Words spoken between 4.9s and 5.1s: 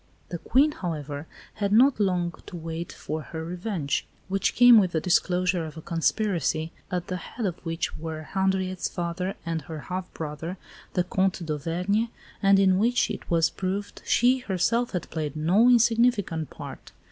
the